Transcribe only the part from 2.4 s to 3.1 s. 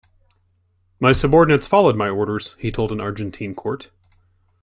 he told an